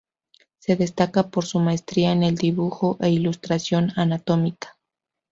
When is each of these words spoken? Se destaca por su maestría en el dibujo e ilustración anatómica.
Se 0.57 0.75
destaca 0.75 1.29
por 1.29 1.45
su 1.45 1.59
maestría 1.59 2.11
en 2.11 2.23
el 2.23 2.33
dibujo 2.33 2.97
e 3.01 3.09
ilustración 3.11 3.91
anatómica. 3.95 4.79